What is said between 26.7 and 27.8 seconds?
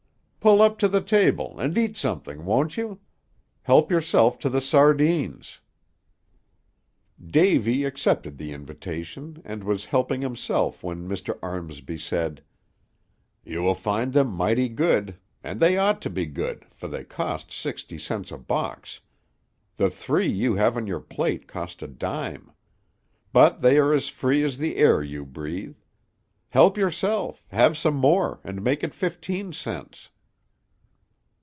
yourself; have